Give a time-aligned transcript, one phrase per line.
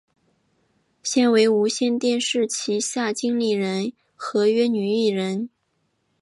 [1.03, 5.47] 现为无线电视旗下经理人合约女艺员。